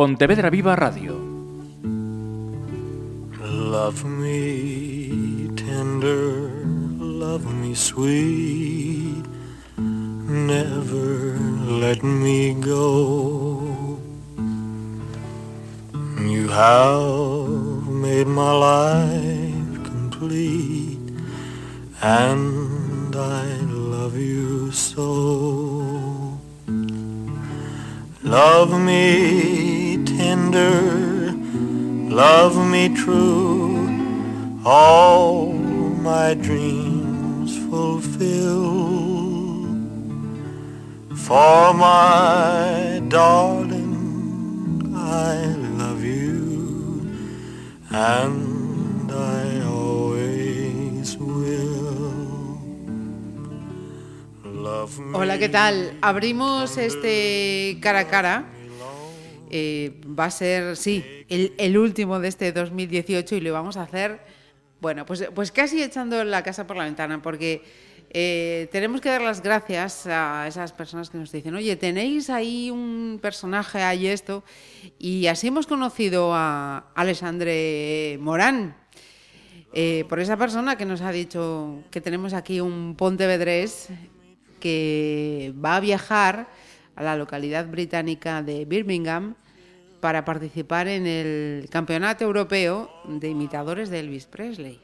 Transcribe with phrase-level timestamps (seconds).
[0.00, 1.12] Pontevedra Viva Radio.
[3.36, 6.64] Love me tender,
[6.96, 9.22] love me sweet,
[9.76, 11.36] never
[11.68, 13.98] let me go.
[16.16, 21.12] You have made my life complete,
[22.00, 26.40] and I love you so.
[28.24, 29.79] Love me
[30.20, 31.32] tender,
[32.22, 33.88] love me true,
[34.64, 35.52] all
[36.10, 38.68] my dreams fulfill.
[41.26, 43.96] For my darling,
[44.94, 45.36] I
[45.80, 46.40] love you,
[47.90, 51.78] and I always will.
[55.14, 55.96] Hola, ¿qué tal?
[56.02, 58.59] Abrimos este cara a cara.
[59.50, 64.20] Eh, va a ser, sí, el, último de este 2018 y lo vamos a hacer,
[64.80, 67.62] bueno, pues, pues casi echando la casa por la ventana, porque
[68.10, 72.70] eh, tenemos que dar las gracias a esas personas que nos dicen, oye, tenéis ahí
[72.70, 74.44] un personaje, hay esto,
[75.00, 78.76] y así hemos conocido a Alexandre Morán,
[79.72, 83.88] eh, por esa persona que nos ha dicho que tenemos aquí un pontevedrés
[84.60, 86.48] que va a viajar
[87.00, 89.34] a la localidad británica de Birmingham
[90.00, 94.78] para participar en el Campeonato Europeo de Imitadores de Elvis Presley.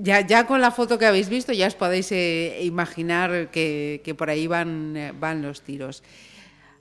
[0.00, 4.14] Ya, ya con la foto que habéis visto ya os podéis eh, imaginar que, que
[4.14, 6.02] por ahí van, eh, van los tiros.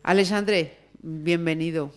[0.01, 1.91] Alexandre, bienvenido.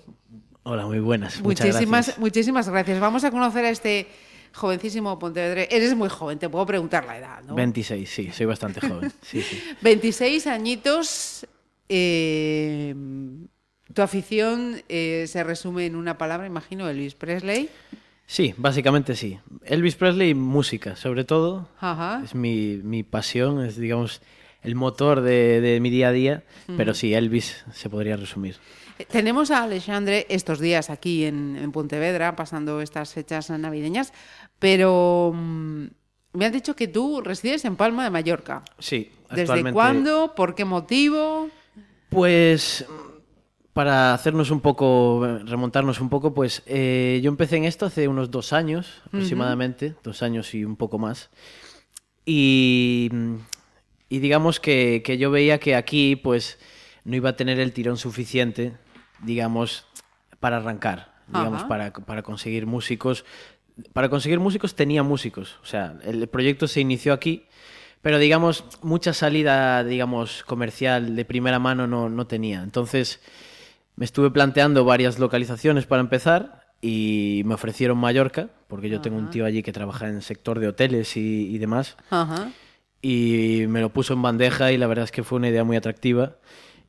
[0.64, 1.40] Hola, muy buenas.
[1.40, 2.18] Muchas Muchísimas, gracias.
[2.18, 2.98] muchísimas gracias.
[2.98, 4.08] Vamos a conocer a este
[4.52, 5.68] jovencísimo Pontevedrés.
[5.70, 7.54] Eres muy joven, te puedo preguntar la edad, ¿no?
[7.54, 9.12] 26, sí, soy bastante joven.
[9.22, 9.62] Sí, sí.
[9.82, 11.46] 26 añitos.
[11.88, 12.94] Eh,
[13.92, 17.68] tu afición eh, se resume en una palabra, imagino, Elvis Presley.
[18.26, 19.38] Sí, básicamente sí.
[19.64, 21.68] Elvis Presley, música, sobre todo.
[21.78, 22.22] Ajá.
[22.24, 24.20] Es mi, mi pasión, es, digamos,
[24.62, 26.42] el motor de, de mi día a día.
[26.76, 28.56] Pero sí, Elvis se podría resumir.
[28.98, 34.12] Eh, Tenemos a Alexandre estos días aquí en, en Pontevedra, pasando estas fechas navideñas,
[34.58, 35.84] pero mm,
[36.32, 38.62] me han dicho que tú resides en Palma de Mallorca.
[38.80, 40.34] Sí, ¿Desde cuándo?
[40.34, 41.48] ¿Por qué motivo?
[42.16, 42.86] Pues
[43.74, 48.30] para hacernos un poco, remontarnos un poco, pues eh, yo empecé en esto hace unos
[48.30, 51.28] dos años aproximadamente, dos años y un poco más.
[52.24, 53.10] Y,
[54.08, 56.58] y digamos que, que yo veía que aquí pues
[57.04, 58.72] no iba a tener el tirón suficiente,
[59.22, 59.84] digamos,
[60.40, 63.26] para arrancar, digamos, para, para conseguir músicos.
[63.92, 67.44] Para conseguir músicos tenía músicos, o sea, el proyecto se inició aquí,
[68.02, 72.62] pero digamos, mucha salida, digamos, comercial de primera mano no, no tenía.
[72.62, 73.20] Entonces,
[73.96, 79.30] me estuve planteando varias localizaciones para empezar y me ofrecieron Mallorca, porque yo tengo un
[79.30, 82.50] tío allí que trabaja en el sector de hoteles y, y demás, Ajá.
[83.00, 85.76] y me lo puso en bandeja y la verdad es que fue una idea muy
[85.76, 86.36] atractiva.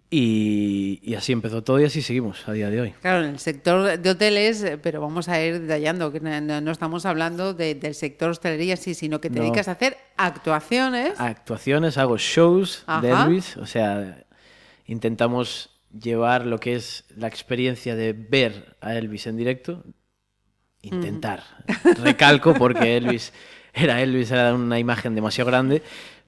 [0.09, 2.91] Y, y así empezó todo y así seguimos a día de hoy.
[3.01, 7.06] Claro, en el sector de hoteles, eh, pero vamos a ir detallando, que no, estamos
[7.06, 9.44] hablando de- del sector hostelería, sí, sino que te No.
[9.44, 11.19] dedicas a hacer actuaciones.
[11.19, 13.09] Actuaciones, hago shows de.
[13.12, 14.23] Elvis, o sea,
[14.85, 19.84] intentamos llevar lo que es la experiencia de ver a Elvis en directo,
[20.81, 21.44] intentar.
[22.01, 23.34] Recalco porque Elvis
[23.73, 25.81] era Elvis, era una imagen demasiado grande,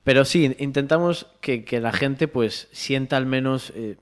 [0.09, 3.97] pero sí, intentamos que, que la gente pues sienta al menos eh,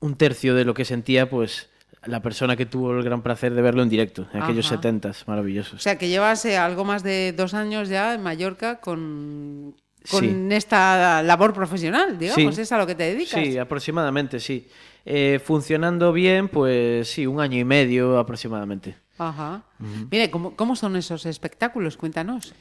[0.00, 1.70] un tercio de lo que sentía pues
[2.04, 5.30] la persona que tuvo el gran placer de verlo en directo, en aquellos setentas O
[5.30, 5.80] maravillosos.
[5.80, 9.76] sea, que llevas eh, algo más de dos años ya en Mallorca con,
[10.10, 10.48] con Sí.
[10.50, 12.60] esta labor profesional, digamos, Sí.
[12.62, 13.40] es a lo que te dedicas.
[13.40, 14.66] Sí, aproximadamente, sí.
[15.04, 18.96] Eh, funcionando bien, pues sí, un año y medio aproximadamente.
[19.16, 19.62] Ajá.
[20.10, 21.96] Mire, ¿cómo, ¿cómo son esos espectáculos?
[21.96, 22.52] Cuéntanos.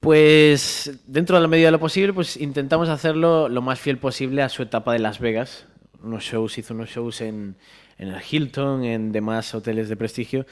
[0.00, 4.42] Pues dentro de la medida de lo posible, pues intentamos hacerlo lo más fiel posible
[4.42, 5.66] a su etapa de Las Vegas.
[6.02, 7.56] Unos shows, hizo unos shows en,
[7.98, 10.46] en el Hilton, en demás hoteles de prestigio.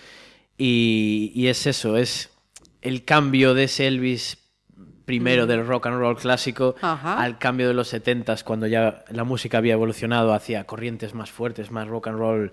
[0.59, 2.31] Y, y es eso, es
[2.83, 4.39] el cambio de ese Elvis
[5.09, 7.19] primero del rock and roll clásico Ajá.
[7.23, 11.71] al cambio de los 70s, cuando ya la música había evolucionado hacia corrientes más fuertes,
[11.71, 12.53] más rock and roll,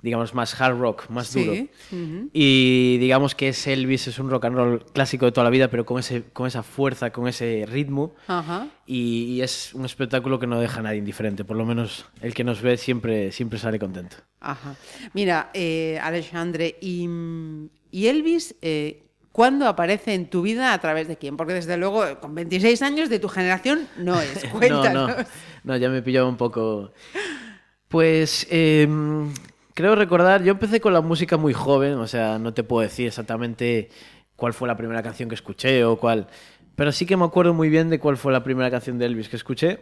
[0.00, 2.28] digamos, más hard rock, más Sí, duro.
[2.32, 5.68] Y digamos que ese Elvis es un rock and roll clásico de toda la vida,
[5.68, 8.14] pero con, ese, con esa fuerza, con ese ritmo.
[8.86, 11.44] Y, y es un espectáculo que no deja a nadie indiferente.
[11.44, 14.16] Por lo menos el que nos ve siempre, siempre sale contento.
[14.40, 14.76] Ajá.
[15.14, 17.08] Mira, eh, Alexandre, y,
[17.90, 19.02] y Elvis, eh,
[19.32, 20.72] ¿cuándo aparece en tu vida?
[20.72, 21.36] ¿A través de quién?
[21.36, 24.44] Porque desde luego, eh, con 26 años de tu generación no es.
[24.44, 25.08] No, Cuéntanos.
[25.16, 25.24] no,
[25.64, 26.92] no, ya me pillaba un poco.
[27.88, 29.32] Pues em,
[29.78, 33.06] creo recordar, yo empecé con la música muy joven, o sea, no te puedo decir
[33.06, 33.90] exactamente
[34.34, 36.26] cuál fue la primera canción que escuché o cuál,
[36.74, 39.28] pero sí que me acuerdo muy bien de cuál fue la primera canción de Elvis
[39.28, 39.78] que escuché,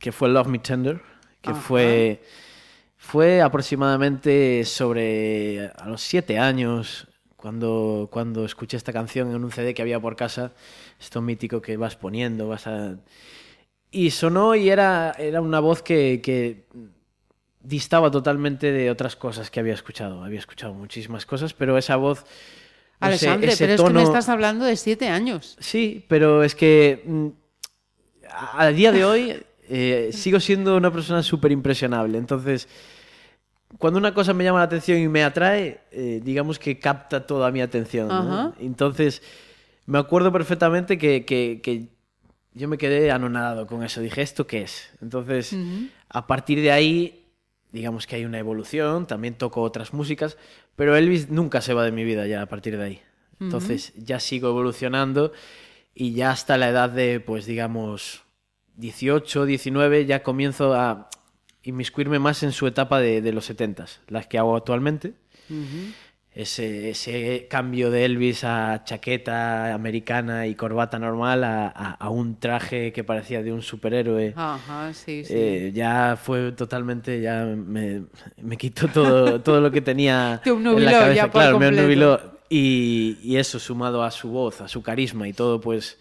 [0.00, 1.00] que fue Love Me Tender,
[1.42, 1.60] que Ajá.
[1.60, 2.22] fue
[2.96, 7.06] fue aproximadamente sobre a los siete años
[7.36, 10.54] cuando, cuando escuché esta canción en un CD que había por casa,
[10.98, 12.96] esto mítico que vas poniendo, vas a...
[13.92, 16.66] Y sonó y era, era una voz que, que
[17.66, 20.22] distaba totalmente de otras cosas que había escuchado.
[20.22, 22.24] Había escuchado muchísimas cosas, pero esa voz...
[23.00, 25.56] no Alexandre, ese pero es que me tono- estás hablando de siete años.
[25.60, 27.28] Sí, pero es que mm,
[28.30, 29.36] a día de hoy
[29.68, 32.18] eh, sigo siendo una persona súper impresionable.
[32.18, 32.68] Entonces,
[33.78, 37.50] cuando una cosa me llama la atención y me atrae, eh, digamos que capta toda
[37.50, 38.54] mi atención.
[38.60, 39.22] Entonces,
[39.86, 41.88] me acuerdo perfectamente que, que- que
[42.54, 44.00] yo me quedé anonadado con eso.
[44.00, 44.90] Dije, ¿esto qué es?
[45.02, 45.54] Entonces,
[46.08, 47.25] a partir de ahí,
[47.76, 49.06] digamos que hay una evolución.
[49.06, 50.38] También toco otras músicas,
[50.74, 53.02] pero Elvis nunca se va de mi vida ya a partir de ahí.
[53.38, 55.30] Entonces, ya sigo evolucionando
[55.94, 58.22] y ya hasta la edad de, pues, digamos,
[58.76, 61.10] 18, 19, ya comienzo a
[61.62, 65.12] inmiscuirme más en su etapa de, de los 70, las que hago actualmente.
[66.36, 72.38] Ese, ese cambio de Elvis a chaqueta americana y corbata normal a, a- a un
[72.38, 74.34] traje que parecía de un superhéroe.
[74.36, 75.32] Ajá, sí, sí.
[75.34, 78.02] Eh, ya fue totalmente, ya me,
[78.42, 81.14] me quitó todo, todo lo que tenía Te en la cabeza.
[81.14, 82.20] ya por claro, me obnubiló.
[82.50, 85.98] Y, y eso, sumado a su voz, a su carisma y todo, pues,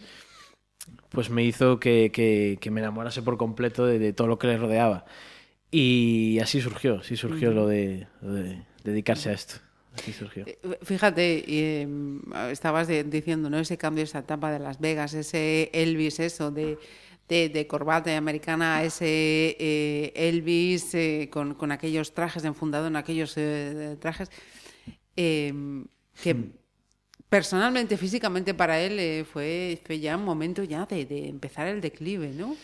[1.11, 4.47] pues me hizo que, que- que me enamorase por completo de, de todo lo que
[4.47, 5.05] le rodeaba.
[5.71, 9.55] Y así surgió, así surgió lo, de, lo de dedicarse a esto.
[9.95, 10.43] Así surgió.
[10.47, 11.87] Eh, Fíjate, eh,
[12.51, 13.57] estabas de- diciendo, ¿no?
[13.59, 16.77] Ese cambio, esa etapa de Las Vegas, ese Elvis, eso de,
[17.29, 23.33] de, de corbata americana, ese eh, Elvis eh, con, con aquellos trajes, enfundado en aquellos
[23.99, 24.29] trajes,
[25.15, 25.53] eh,
[26.21, 26.35] que
[27.29, 32.29] personalmente, físicamente para él fue, fue ya un momento ya de, de empezar el declive,
[32.29, 32.55] ¿no?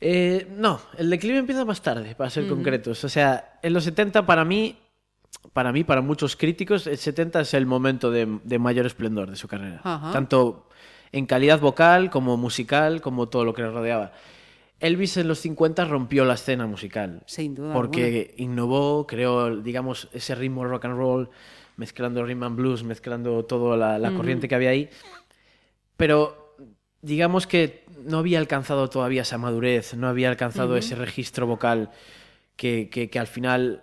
[0.00, 3.02] Eh, no, el declive empieza más tarde, para ser concretos.
[3.04, 4.76] O sea, en los 70 para mí,
[5.52, 9.36] para mí, para muchos críticos, el 70 es el momento de, de mayor esplendor de
[9.36, 9.80] su carrera.
[9.84, 10.12] Ajá.
[10.12, 10.68] Tanto
[11.12, 14.12] en calidad vocal como musical, como todo lo que le rodeaba.
[14.80, 17.22] Elvis en los 50 rompió la escena musical.
[17.26, 21.30] Sin duda Porque innovó, creó, digamos, ese ritmo rock and roll,
[21.76, 24.90] mezclando rhythm and blues, mezclando toda la, la corriente que había ahí.
[25.96, 26.56] Pero
[27.02, 31.90] digamos que no había alcanzado todavía esa madurez, no había alcanzado ese registro vocal
[32.56, 33.82] que, que- que al final,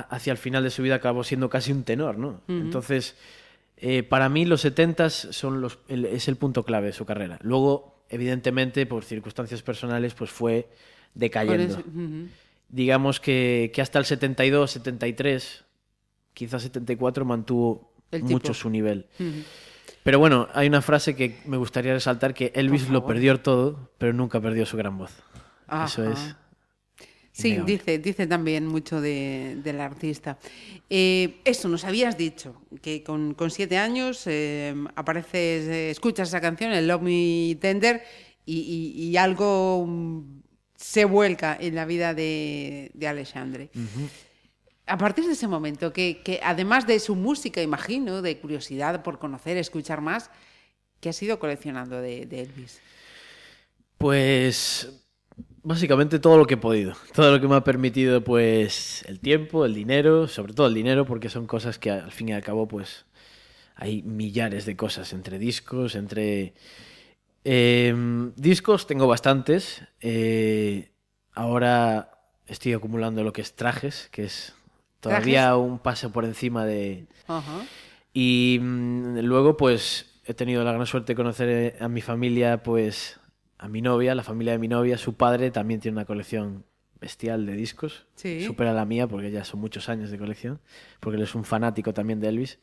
[0.00, 2.40] hacia el final de su vida acabó siendo casi un tenor, ¿no?
[2.48, 3.16] Entonces,
[3.76, 7.38] eh, para mí los 70 son los, el- es el punto clave de su carrera.
[7.42, 10.68] Luego, evidentemente, por circunstancias personales, pues fue
[11.14, 11.76] decayendo.
[12.68, 15.64] Digamos que, que hasta el 72, 73,
[16.32, 19.06] quizás 74 mantuvo El mucho su nivel.
[20.02, 24.12] Pero bueno, hay una frase que me gustaría resaltar, que Elvis lo perdió todo, pero
[24.12, 25.12] nunca perdió su gran voz.
[25.86, 26.36] Eso es.
[27.34, 30.38] Sí, dice, dice también mucho de- del artista.
[30.90, 36.40] Eh, eso, nos habías dicho, que con, con siete años eh, apareces, eh, escuchas esa
[36.42, 38.02] canción, el Love Me Tender,
[38.44, 38.58] y,
[38.96, 40.42] y- y algo mm,
[40.76, 43.70] se vuelca en la vida de, de Alexandre.
[44.86, 49.18] A partir de ese momento, que, que además de su música, imagino, de curiosidad por
[49.18, 50.28] conocer, escuchar más,
[51.00, 52.80] ¿qué has ido coleccionando de, de Elvis?
[53.98, 54.88] Pues
[55.62, 56.94] básicamente todo lo que he podido.
[57.14, 61.06] Todo lo que me ha permitido, pues, el tiempo, el dinero, sobre todo el dinero,
[61.06, 63.04] porque son cosas que al fin y al cabo, pues,
[63.76, 66.54] hay millares de cosas entre discos, entre...
[67.44, 69.82] Em, discos tengo bastantes.
[70.00, 70.90] eh,
[71.34, 72.10] ahora
[72.46, 74.54] estoy acumulando lo que es trajes, que es
[75.00, 77.06] todavía un paso por encima de...
[78.14, 83.18] Y mm, luego, pues, he tenido la gran suerte de conocer a mi familia, pues,
[83.62, 84.98] a mi novia, la familia de mi novia.
[84.98, 86.64] Su padre también tiene una colección
[87.00, 88.06] bestial de discos.
[88.16, 88.44] Sí.
[88.44, 90.60] Supera la mía, porque ya son muchos años de colección,
[91.00, 92.58] porque él es un fanático también de Elvis.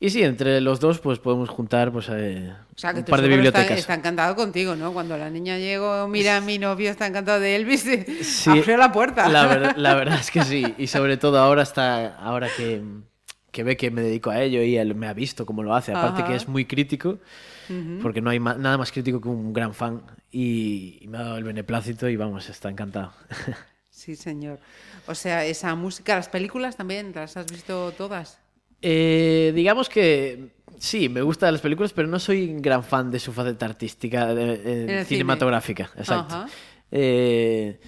[0.00, 3.20] Y sí, entre los dos, pues, podemos juntar, pues, eh, O sea, que un par
[3.20, 3.78] de suegro está, bibliotecas.
[3.78, 4.92] está encantado contigo, ¿no?
[4.92, 7.86] Cuando la niña llegó, mira, mi novio está encantado de Elvis,
[8.22, 9.28] Sí, abrió la puerta.
[9.28, 10.74] La, ver- la verdad es que sí.
[10.78, 12.82] Y sobre todo ahora está, ahora que,
[13.52, 15.92] que ve que me dedico a ello y él me ha visto cómo lo hace.
[15.92, 16.30] Aparte Ajá.
[16.30, 17.20] que es muy crítico,
[18.02, 20.02] porque no hay nada más crítico que un gran fan.
[20.30, 23.12] Y, y me ha dado el beneplácito y vamos, está encantado.
[23.96, 24.58] Sí, señor.
[25.06, 28.40] O sea, esa música, las películas también, ¿las has visto todas?
[28.82, 30.48] Eh, digamos que
[30.80, 34.34] sí, me gustan las películas, pero no soy un gran fan de su faceta artística,
[34.34, 35.04] de- eh, cine.
[35.04, 35.90] cinematográfica.
[35.96, 36.34] Exacto.
[36.34, 36.48] Ajá.
[36.90, 37.78] Eh,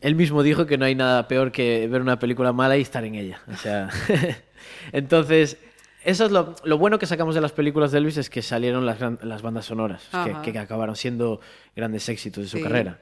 [0.00, 3.04] él mismo dijo que no hay nada peor que ver una película mala y estar
[3.04, 3.42] en ella.
[3.52, 3.90] O sea,
[4.92, 5.58] entonces,
[6.04, 8.86] eso es lo, lo bueno que sacamos de las películas de Elvis es que salieron
[8.86, 10.08] las, las bandas sonoras,
[10.42, 11.40] que, acabaron siendo
[11.74, 12.62] grandes éxitos de su Sí.
[12.62, 13.00] carrera.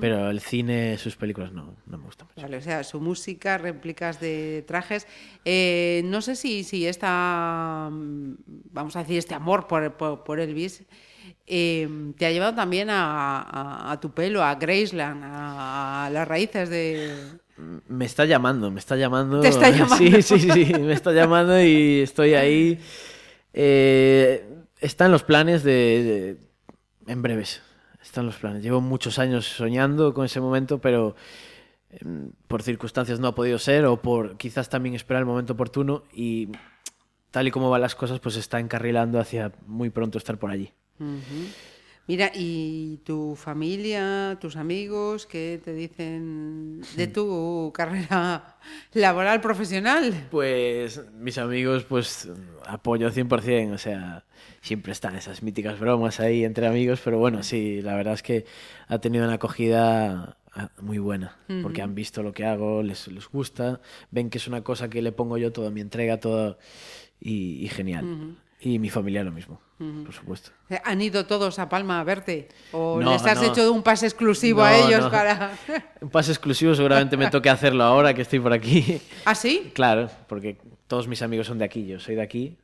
[0.00, 2.42] Pero el cine, sus películas no, no me gustan mucho.
[2.42, 5.06] Vale, o sea, su música, réplicas de trajes.
[5.44, 8.34] Eh, no sé si, si esta, mm,
[8.72, 10.82] vamos a decir, este amor por, por, por Elvis
[11.46, 16.26] eh, te ha llevado también a, a- a tu pelo, a Graceland, a, a las
[16.28, 17.40] raíces de...
[17.88, 19.40] Me está llamando, me está llamando.
[19.40, 19.96] Te está llamando.
[19.96, 22.78] Sí, sí, sí, me está llamando y estoy ahí.
[23.52, 24.44] Eh,
[24.80, 26.36] está en los planes de, de-
[27.12, 27.62] En breves,
[28.02, 28.62] están los planes.
[28.62, 31.14] Llevo muchos años soñando con ese momento, pero
[31.90, 36.04] em, por circunstancias no ha podido ser o por quizás también esperar el momento oportuno
[36.12, 36.48] y
[37.30, 40.72] tal y como van las cosas, pues está encarrilando hacia muy pronto estar por allí.
[40.98, 41.48] Ujú.
[42.12, 48.58] Mira, ¿y tu familia, tus amigos, qué te dicen de tu carrera
[48.92, 50.28] laboral profesional?
[50.30, 52.30] Pues mis amigos, pues
[52.66, 54.26] apoyo 100%, o sea,
[54.60, 58.44] siempre están esas míticas bromas ahí entre amigos, pero bueno, sí, la verdad es que
[58.88, 63.26] ha tenido una acogida ah, muy buena, porque han visto lo que hago, les, les
[63.26, 66.58] gusta, ven que es una cosa que le pongo yo toda mi entrega, todo,
[67.18, 68.36] y, y genial.
[68.60, 69.62] Y mi familia lo mismo,
[70.04, 70.50] por supuesto.
[70.84, 72.48] ¿Han ido todos a Palma a verte?
[72.72, 73.48] ¿O No, les has no.
[73.52, 75.52] hecho un pase exclusivo a ellos para...?
[76.00, 79.00] Un pase exclusivo seguramente me toque hacerlo ahora que estoy por aquí.
[79.24, 79.70] ¿Ah, sí?
[79.74, 80.56] Claro, porque
[80.88, 82.56] todos mis amigos son de aquí, yo soy de aquí.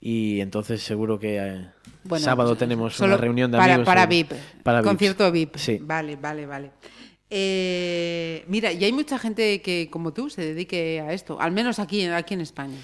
[0.00, 1.66] Y entonces seguro que eh,
[2.02, 3.86] Bueno, sábado tenemos solo una reunión de para, amigos.
[3.86, 4.32] Para sobre- VIP.
[4.64, 4.82] Para.
[4.82, 5.56] Concierto VIP.
[5.56, 5.78] Sí.
[5.80, 6.70] Vale, vale, vale.
[7.34, 11.40] Eh, mira, y hay mucha gente que, como tú, se dedique a esto.
[11.40, 12.76] Al menos aquí, aquí en España.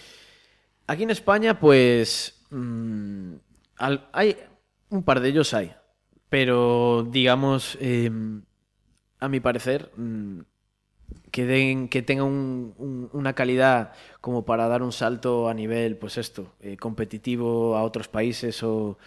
[0.86, 2.34] Aquí en España, pues.
[2.50, 3.32] mm,
[3.78, 4.36] al- hay
[4.90, 5.72] un par de ellos hay.
[6.28, 8.10] Pero, digamos, eh,
[9.20, 10.40] a mi parecer, mm,
[11.30, 15.96] que, den, que tengan un- un- una calidad como para dar un salto a nivel,
[15.96, 18.98] pues esto, eh, competitivo a otros países o.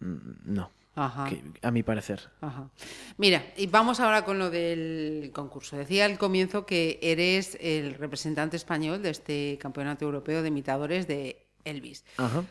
[0.00, 0.70] mm, no.
[0.94, 1.26] Ajá.
[1.28, 2.20] Que- a mi parecer.
[2.42, 2.68] Ajá.
[3.16, 5.76] Mira, y vamos ahora con lo del concurso.
[5.76, 11.46] Decía al comienzo que eres el representante español de este campeonato europeo de imitadores de
[11.64, 12.04] Elvis.
[12.18, 12.44] Ajá.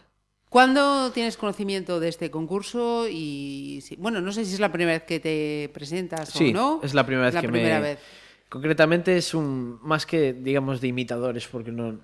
[0.52, 3.08] ¿Cuándo tienes conocimiento de este concurso?
[3.10, 6.54] Y si- bueno, no sé si es la primera vez que te presentas Sí, o
[6.54, 6.80] no.
[6.84, 7.82] es la primera vez La que primera me...
[7.82, 8.00] vez.
[8.50, 9.80] Concretamente es un...
[9.82, 11.98] Más que, digamos, de imitadores, porque no,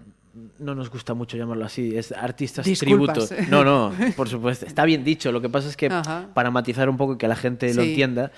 [0.60, 3.28] no nos gusta mucho llamarlo así, es artistas Disculpas.
[3.28, 3.50] tributo.
[3.52, 4.66] No, no, por supuesto.
[4.66, 5.34] Está bien dicho.
[5.34, 6.30] Lo que pasa es que, Ajá.
[6.34, 8.32] para matizar un poco y que la gente lo entienda,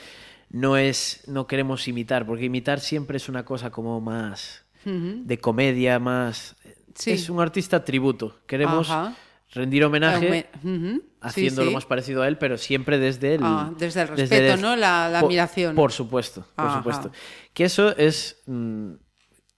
[0.50, 1.22] no es...
[1.28, 4.64] No queremos imitar, porque imitar siempre es una cosa como más...
[4.86, 6.56] De comedia, más...
[6.96, 7.12] Sí.
[7.12, 8.40] Es un artista tributo.
[8.48, 9.16] Queremos Ajá.
[9.52, 10.48] Rendir homenaje.
[10.62, 14.58] Sí, haciendo lo más parecido a él, pero siempre desde el, Ah, desde el respeto,
[14.58, 14.76] ¿no?
[14.76, 15.76] La- la por- admiración.
[15.76, 16.78] Por supuesto, por Ajá.
[16.78, 17.12] supuesto.
[17.54, 18.94] Que eso es mm,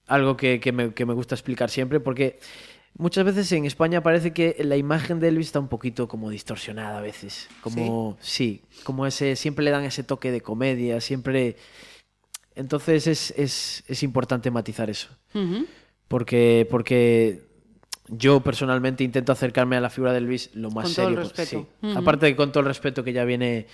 [0.07, 2.39] algo que, que me, que me gusta explicar siempre, porque
[2.97, 6.97] muchas veces en España parece que la imagen de Elvis está un poquito como distorsionada
[6.97, 7.47] a veces.
[7.61, 11.57] Como, sí, como ese, siempre le dan ese toque de comedia, siempre...
[12.55, 15.07] Entonces es, es, es importante matizar eso.
[16.07, 17.43] Porque, porque
[18.07, 21.29] yo personalmente intento acercarme a la figura de Elvis lo más Con todo el serio.
[21.29, 21.67] respeto.
[21.81, 21.93] sí.
[21.95, 23.67] Aparte de con todo el respeto que ya viene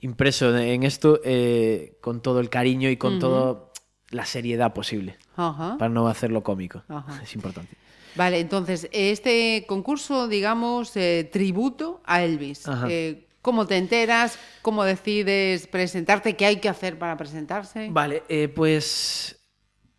[0.00, 3.64] impreso en esto, eh, con todo el cariño y con toda
[4.10, 5.76] la seriedad posible, Ajá.
[5.78, 6.82] para no hacerlo cómico.
[6.88, 7.20] Ajá.
[7.22, 7.76] Es importante.
[8.14, 12.64] Vale, entonces, este concurso, digamos, eh, tributo a Elvis.
[12.88, 14.38] Eh, ¿Cómo te enteras?
[14.60, 16.36] ¿Cómo decides presentarte?
[16.36, 17.88] ¿Qué hay que hacer para presentarse?
[17.90, 19.41] Vale, eh, pues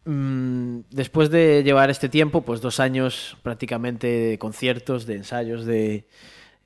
[0.06, 6.08] después de llevar este tiempo, pues dos años prácticamente de conciertos, de ensayos, de,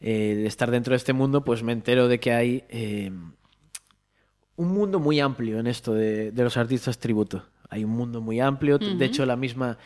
[0.01, 3.12] eh, de estar dentro de este mundo, pues me entero de que hay eh,
[4.56, 7.46] un mundo muy amplio en esto de, de los artistas tributo.
[7.70, 9.77] Hay un mundo muy amplio, de hecho la misma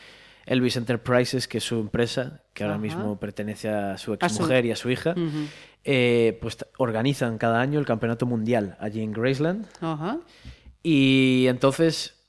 [0.46, 4.76] Elvis Enterprises, que es su empresa, que ahora mismo pertenece a su exmujer y a
[4.76, 5.16] su hija,
[5.84, 9.66] eh, pues organizan cada año el campeonato mundial allí en Graceland.
[10.84, 12.21] Y entonces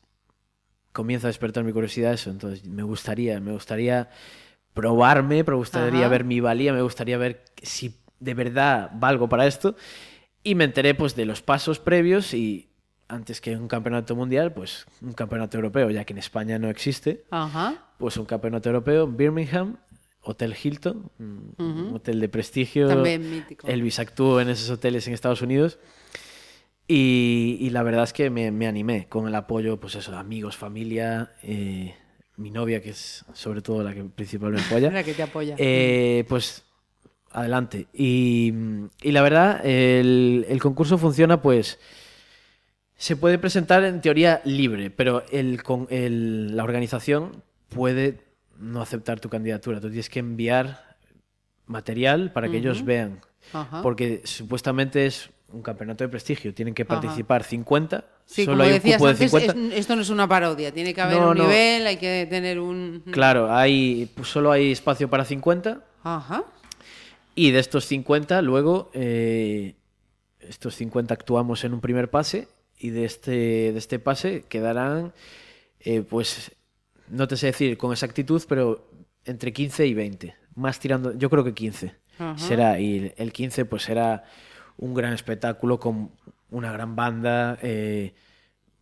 [0.92, 2.30] comienza a despertar mi curiosidad eso.
[2.30, 4.10] Entonces me gustaría, me gustaría
[4.74, 6.08] probarme, me gustaría Ajá.
[6.08, 9.76] ver mi valía, me gustaría ver si de verdad valgo para esto.
[10.42, 12.68] Y me enteré pues de los pasos previos y
[13.08, 17.24] antes que un campeonato mundial, pues un campeonato europeo, ya que en España no existe,
[17.30, 17.90] Ajá.
[17.98, 19.76] pues un campeonato europeo en Birmingham,
[20.22, 22.88] Hotel Hilton, un un hotel de prestigio.
[22.88, 23.66] También mítico.
[23.68, 25.78] Elvis actuó en esos hoteles en Estados Unidos.
[26.88, 30.18] Y, y la verdad es que me, me animé con el apoyo, pues eso, de
[30.18, 31.94] amigos, familia, eh,
[32.36, 34.90] mi novia, que es sobre todo la que principalmente me apoya.
[34.90, 35.54] La que te apoya.
[35.58, 36.64] Eh, pues
[37.30, 37.86] adelante.
[37.94, 38.52] Y,
[39.00, 41.78] y la verdad, el, el concurso funciona pues
[42.96, 48.20] Se puede presentar en teoría libre, pero el, con el- la organización puede
[48.58, 49.80] no aceptar tu candidatura.
[49.80, 50.96] Tú tienes que enviar
[51.66, 53.20] material para que ellos vean.
[53.52, 53.82] Ajá.
[53.82, 56.52] Porque supuestamente es un campeonato de prestigio.
[56.54, 57.00] Tienen que Ajá.
[57.00, 58.04] participar 50.
[58.24, 59.52] Sí, solo como hay un cupo de antes, 50.
[59.74, 61.44] es- esto no es una parodia, tiene que haber No, un no.
[61.44, 63.02] nivel, hay que tener un...
[63.10, 65.80] Claro, hay, pues solo hay espacio para 50.
[66.02, 66.44] Ajá.
[67.34, 69.74] Y de estos 50, luego, eh,
[70.40, 73.30] estos 50 actuamos en un primer pase y de este,
[73.72, 75.12] de este pase quedarán,
[75.80, 76.52] eh, pues,
[77.08, 78.88] no te sé decir con exactitud, pero
[79.24, 80.34] entre 15 y 20.
[80.54, 82.36] Más tirando, yo creo que 15 Ajá.
[82.38, 82.78] será.
[82.80, 84.24] Y el 15 pues será
[84.82, 86.10] un gran espectáculo con
[86.50, 87.58] una gran banda.
[87.62, 88.14] eh,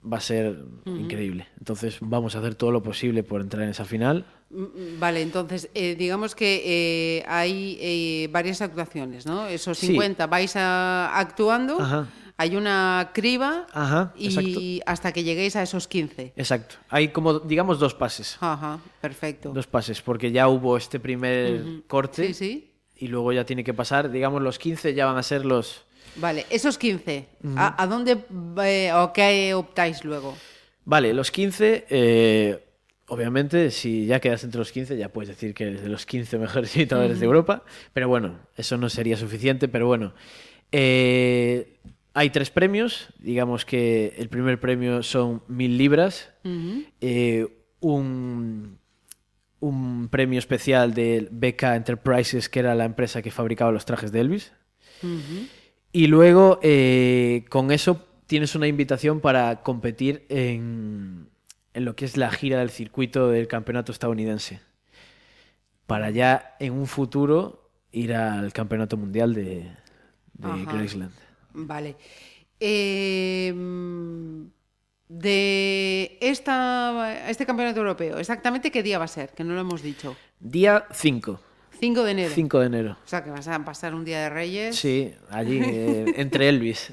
[0.02, 1.46] va a ser increíble.
[1.58, 4.24] Entonces vamos a hacer todo lo posible por entrar en esa final.
[4.48, 9.46] Mm, Vale, entonces, eh, digamos que eh, hay eh, varias actuaciones, ¿no?
[9.46, 9.88] Esos Sí.
[9.88, 12.08] 50 vais a- actuando, Ajá.
[12.38, 14.60] hay una criba Ajá, y exacto.
[14.86, 16.32] hasta que lleguéis a esos 15.
[16.34, 16.76] Exacto.
[16.88, 18.38] Hay como, digamos, dos pases.
[18.40, 19.50] Ajá, perfecto.
[19.52, 22.70] Dos pases, porque ya hubo este primer corte Sí, sí.
[22.96, 25.84] y luego ya tiene que pasar, digamos, los 15 ya van a ser los...
[26.16, 27.26] Vale, esos 15,
[27.56, 28.18] ¿a, a dónde
[28.64, 30.36] eh, o qué optáis luego?
[30.84, 32.64] Vale, los 15, eh,
[33.06, 36.38] obviamente, si ya quedas entre los 15, ya puedes decir que eres de los 15
[36.38, 40.14] mejores imitadores de Europa, pero bueno, eso no sería suficiente, pero bueno.
[40.72, 41.78] Eh,
[42.12, 46.30] hay tres premios, digamos que el primer premio son mil libras,
[47.00, 47.46] eh,
[47.78, 48.78] un,
[49.60, 54.20] un premio especial del BK Enterprises, que era la empresa que fabricaba los trajes de
[54.20, 54.52] Elvis.
[55.92, 61.28] Y luego, eh, con eso, tienes una invitación para competir en,
[61.74, 64.60] en lo que es la gira del circuito del campeonato estadounidense.
[65.86, 69.68] Para ya, en un futuro, ir al campeonato mundial de,
[70.34, 70.64] de.
[70.64, 71.12] Graceland.
[71.52, 71.96] Vale.
[72.60, 74.44] Eh, mm,
[75.08, 79.82] de esta, este campeonato europeo, exactamente qué día va a ser, que no lo hemos
[79.82, 80.16] dicho.
[80.38, 81.40] Día 5.
[81.80, 82.30] 5 de enero.
[82.34, 82.96] 5 de enero.
[83.04, 84.76] O sea, que vas a pasar un día de Reyes.
[84.76, 86.88] Sí, allí, eh, entre Elvis.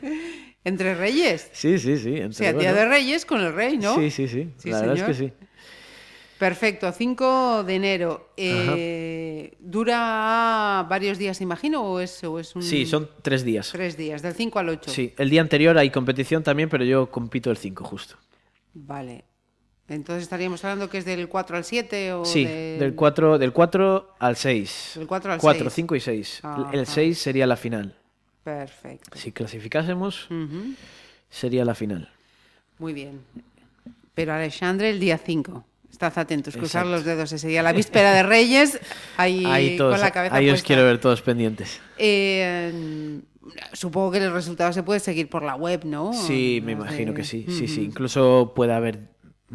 [0.64, 1.50] ¿Entre Reyes?
[1.52, 2.16] sí, sí, sí.
[2.16, 3.96] Entre, O sea, día de Reyes con el rey, ¿no?
[3.96, 4.50] Sí, sí, sí.
[4.56, 5.32] Sí, la verdad es que sí.
[6.38, 8.32] Perfecto, 5 de enero.
[8.36, 12.62] Eh, ¿Dura varios días, imagino, o es, o es un...
[12.62, 13.70] Sí, son tres días.
[13.70, 14.90] Tres días, del 5 al 8.
[14.90, 18.16] Sí, el día anterior hay competición también, pero yo compito el 5 justo.
[18.74, 19.24] Vale.
[19.88, 23.52] Entonces estaríamos hablando que es del 4 al 7 o Sí, del- del 4, del
[23.52, 24.92] 4 al 6.
[24.96, 25.74] Del 4 al 4, 6.
[25.74, 26.40] 5 y 6.
[26.42, 26.70] Ajá.
[26.72, 27.94] El 6 sería la final.
[28.44, 29.18] Perfecto.
[29.18, 30.74] Si clasificásemos, Ujú.
[31.30, 32.10] sería la final.
[32.78, 33.20] Muy bien.
[34.14, 35.64] Pero Alexandre el día 5.
[35.90, 37.62] Estad atentos, cruzar los dedos ese día.
[37.62, 38.80] La víspera de Reyes,
[39.18, 40.66] ahí, ahí todos, con la cabeza ahí os puesta.
[40.66, 41.80] quiero ver todos pendientes.
[41.98, 43.20] Eh,
[43.74, 46.12] supongo que el resultado se puede seguir por la web, ¿no?
[46.14, 47.16] Sí, me No imagino sé.
[47.16, 47.46] que sí.
[47.48, 47.82] Sí, sí.
[47.84, 49.00] Incluso puede haber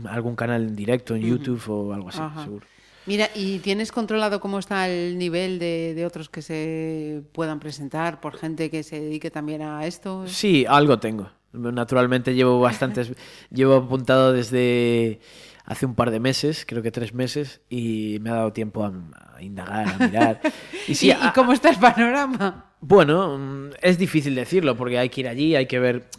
[0.05, 2.43] algún canal en directo en YouTube o algo así, Ajá.
[2.43, 2.65] seguro.
[3.05, 8.19] Mira, ¿y tienes controlado cómo está el nivel de, de otros que se puedan presentar
[8.19, 10.27] por gente que se dedique también a esto?
[10.27, 11.31] Sí, algo tengo.
[11.53, 13.13] Naturalmente llevo bastantes,
[13.49, 15.21] llevo apuntado desde
[15.63, 18.91] hace un par de meses, creo que tres meses, y me ha dado tiempo a,
[19.35, 20.41] a indagar, a mirar.
[20.87, 22.73] Y sí, ¿Y, a- y cómo está el panorama?
[22.81, 26.09] Bueno, mm, es difícil decirlo porque hay que ir allí, hay que ver.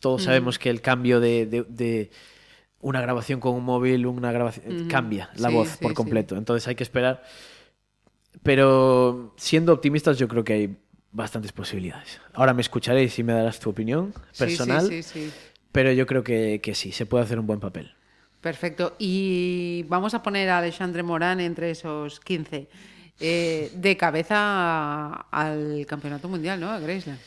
[0.00, 2.10] Todos sabemos que el cambio de, de- de
[2.80, 5.94] una grabación con un móvil, una grabación cambia la Sí, voz sí, por sí.
[5.94, 6.36] completo.
[6.36, 7.22] Entonces hay que esperar.
[8.42, 10.76] Pero siendo optimistas, yo creo que hay
[11.12, 12.20] bastantes posibilidades.
[12.34, 15.32] Ahora me escucharéis y me darás tu opinión personal, Sí, sí, sí, sí.
[15.72, 17.94] pero yo creo que, que sí, se puede hacer un buen papel.
[18.40, 18.94] Perfecto.
[18.98, 22.68] Y vamos a poner a Alexandre Morán entre esos 15.
[23.18, 26.70] eh, de cabeza al campeonato mundial, ¿no?
[26.70, 27.18] A Graceland.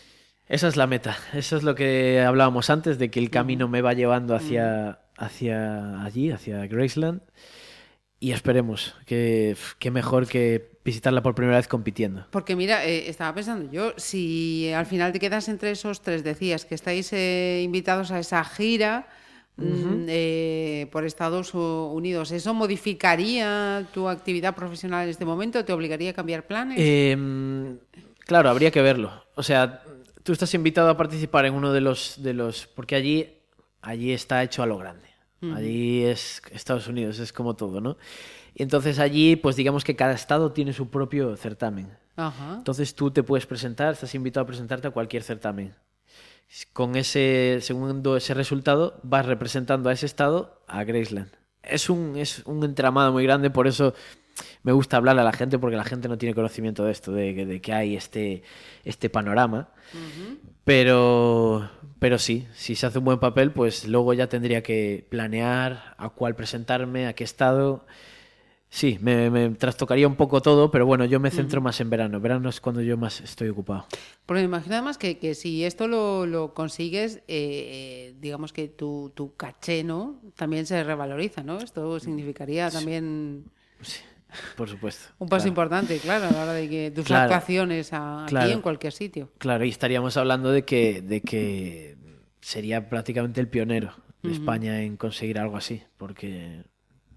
[0.47, 1.17] Esa es la meta.
[1.33, 6.03] Eso es lo que hablábamos antes, de que el camino me va llevando hacia, hacia
[6.03, 7.21] allí, hacia Graceland.
[8.21, 12.25] Y esperemos que, que mejor que visitarla por primera vez compitiendo.
[12.31, 16.65] Porque mira, eh, estaba pensando yo, si al final te quedas entre esos tres, decías
[16.65, 19.07] que estáis eh, invitados a esa gira
[19.55, 25.63] mm, eh, por Estados Unidos, ¿eso modificaría tu actividad profesional en este momento?
[25.63, 26.77] ¿Te obligaría a cambiar planes?
[26.77, 27.15] Eh,
[28.25, 29.13] claro, habría que verlo.
[29.35, 29.81] O sea,
[30.23, 32.21] tú estás invitado a participar en uno de los...
[32.21, 33.29] De los porque allí,
[33.81, 35.08] allí está hecho a lo grande.
[35.41, 37.97] Allí es Estados Unidos, es como todo, ¿no?
[38.53, 41.87] Y entonces allí, pues digamos que cada estado tiene su propio certamen.
[42.15, 42.55] Ajá.
[42.57, 45.75] Entonces tú te puedes presentar, estás invitado a presentarte a cualquier certamen.
[46.73, 51.31] Con ese, segundo ese resultado, vas representando a ese estado a Graceland.
[51.63, 53.93] Es un, es un entramado muy grande, por eso
[54.63, 57.45] me gusta hablar a la gente porque la gente no tiene conocimiento de esto, de,
[57.45, 58.43] de que hay este,
[58.83, 59.69] este panorama.
[60.65, 61.69] Pero,
[61.99, 66.09] pero sí, si se hace un buen papel, pues luego ya tendría que planear a
[66.09, 67.85] cuál presentarme, a qué estado.
[68.71, 72.19] Sí, me, me trastocaría un poco todo, pero bueno, yo me centro más en verano.
[72.19, 73.87] Verano es cuando yo más estoy ocupado.
[74.27, 78.67] Porque me imagino además que, que si esto lo, lo consigues, eh, eh, digamos que
[78.67, 80.21] tu, tu caché, ¿no?
[80.35, 81.57] También se revaloriza, ¿no?
[81.57, 83.45] Esto significaría también
[83.81, 84.01] Sí,
[84.55, 85.13] por supuesto.
[85.19, 85.49] un paso claro.
[85.49, 87.23] importante, claro, a la hora de que tus Claro.
[87.33, 89.31] actuaciones a- aquí en cualquier sitio.
[89.37, 91.97] Claro, y estaríamos hablando de que, de que
[92.41, 96.63] sería prácticamente el pionero de España en conseguir algo así, porque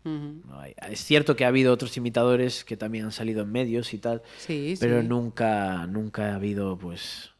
[0.05, 0.43] Ujú.
[0.47, 3.93] no hay- es cierto que ha habido otros imitadores que también han salido en medios
[3.93, 5.07] y tal, Sí, pero sí.
[5.09, 7.32] nunca, nunca ha habido, pues,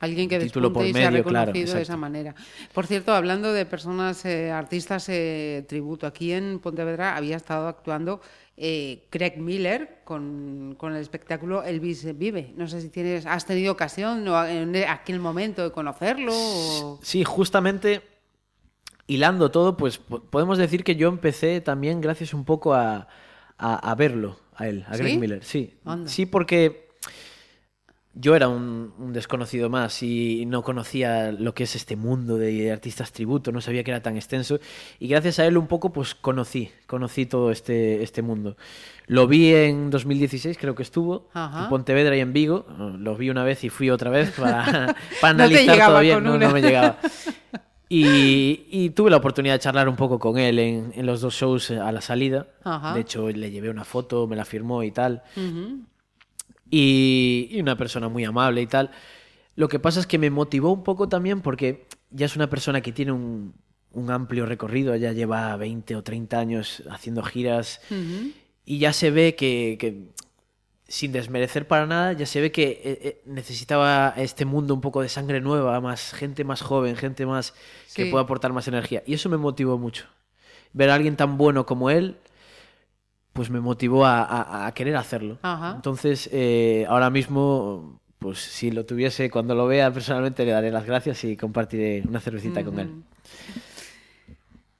[0.00, 2.34] Alguien que título por y sea medio, claro, reconocido de esa manera.
[2.72, 8.20] Por cierto, hablando de personas, eh, artistas eh, tributo, aquí en Pontevedra había estado actuando
[8.56, 12.52] eh, Craig Miller con, con el espectáculo Elvis Vive.
[12.56, 16.32] No sé si tienes, has tenido ocasión o en aquel momento de conocerlo.
[16.34, 18.02] o- Sí, justamente
[19.06, 23.08] hilando todo, pues po- podemos decir que yo empecé también gracias un poco a,
[23.58, 25.18] a- a verlo, a él, a Greg ¿Sí?
[25.18, 25.44] Miller.
[25.44, 25.74] Sí,
[26.06, 26.89] sí porque
[28.14, 32.72] yo era un, un desconocido más y no conocía lo que es este mundo de
[32.72, 34.58] artistas tributo, no sabía que era tan extenso
[34.98, 38.56] y gracias a él un poco pues conocí, conocí todo este, este mundo.
[39.06, 41.64] Lo vi en 2016, creo que estuvo, Ajá.
[41.64, 42.66] en Pontevedra y en Vigo.
[42.98, 44.86] Lo vi una vez y fui otra vez para,
[45.22, 46.14] No analizar todavía.
[46.14, 46.98] con No, no me llegaba.
[47.92, 51.34] Y, y tuve la oportunidad de charlar un poco con él en, en los dos
[51.34, 52.46] shows a la salida.
[52.62, 52.94] Ajá.
[52.94, 55.24] De hecho, le llevé una foto, me la firmó y tal.
[56.70, 58.90] Y, y una persona muy amable y tal.
[59.56, 62.80] Lo que pasa es que me motivó un poco también porque ya es una persona
[62.80, 63.54] que tiene un,
[63.92, 67.80] un amplio recorrido, ya lleva 20 o 30 años haciendo giras
[68.64, 70.08] y ya se ve que, que,
[70.86, 75.02] sin desmerecer para nada, ya se ve que eh, eh, necesitaba este mundo un poco
[75.02, 77.54] de sangre nueva, más gente más joven, gente más
[77.94, 79.02] que pueda aportar más energía.
[79.06, 80.06] Y eso me motivó mucho.
[80.72, 82.16] Ver a alguien tan bueno como él,
[83.32, 85.38] pues me motivó a, a- a querer hacerlo.
[85.42, 85.72] Ajá.
[85.76, 90.84] Entonces, eh, ahora mismo, pues si lo tuviese, cuando lo vea personalmente, le daré las
[90.86, 92.90] gracias y compartiré una cervecita con él.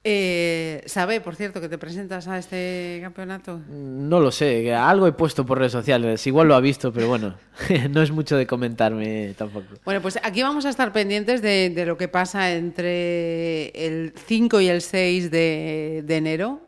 [0.02, 3.60] Eh, ¿Sabe, por cierto, que te presentas a este campeonato?
[3.68, 7.34] No lo sé, algo he puesto por redes sociales, igual lo ha visto, pero bueno,
[7.90, 9.66] no es mucho de comentarme tampoco.
[9.84, 14.62] Bueno, pues aquí vamos a estar pendientes de, de lo que pasa entre el 5
[14.62, 16.62] y el 6 de, de enero.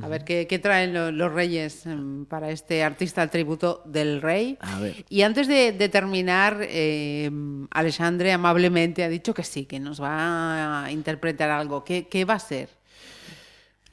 [0.00, 4.22] A ver qué, qué traen lo- los reyes em, para este artista al tributo del
[4.22, 4.56] rey.
[4.60, 5.04] A ver.
[5.08, 7.30] Y antes de, de terminar, eh,
[7.70, 11.84] Alexandre amablemente ha dicho que sí, que nos va a interpretar algo.
[11.84, 12.68] ¿Qué, qué va a ser?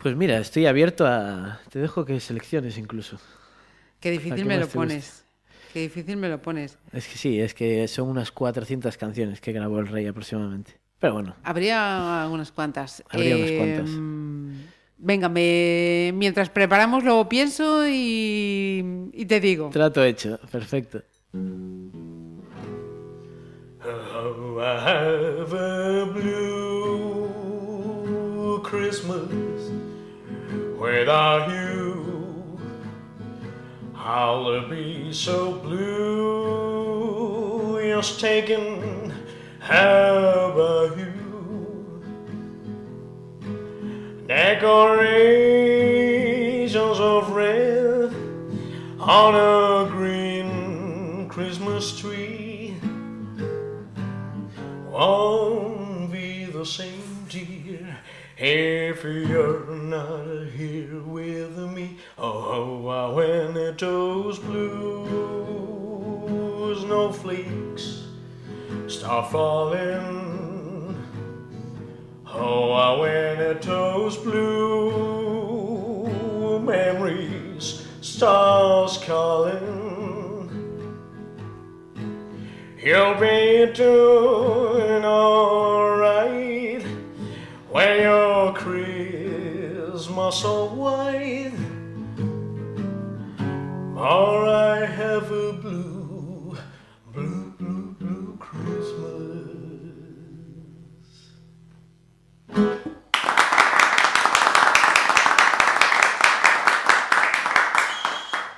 [0.01, 1.59] Pues mira, estoy abierto a...
[1.69, 3.19] Te dejo que selecciones incluso.
[3.99, 5.25] Qué difícil me lo pones.
[5.73, 6.77] Qué difícil me lo pones.
[6.93, 10.79] Es que sí, es que son unas 400 canciones que grabó el rey aproximadamente.
[10.99, 13.03] Pero bueno, Habría unas cuantas.
[13.09, 13.89] Habría unas cuantas.
[15.01, 18.83] Venga, me- mientras preparamos lo pienso y,
[19.13, 19.69] y te digo.
[19.71, 21.01] trato hecho, perfecto.
[23.81, 26.05] Oh, I have a
[26.93, 27.29] blue
[28.61, 29.71] Christmas
[30.77, 32.57] without you.
[33.95, 36.99] I'll be so blue,
[37.81, 39.11] just taking
[39.61, 41.13] how about you?
[44.29, 48.13] Decorations of red
[48.99, 52.75] on a green Christmas tree
[54.87, 57.97] won't be the same, dear,
[58.37, 61.97] if you're not here with me.
[62.15, 65.07] Oh, ah, when those blue
[66.85, 68.03] snowflakes
[68.85, 70.48] start falling.
[72.41, 74.59] Oh, when those blue
[76.61, 79.89] memories starts calling.
[82.81, 86.81] You'll be doing alright
[87.69, 91.51] when your Christmas so white.
[93.97, 95.29] Or I have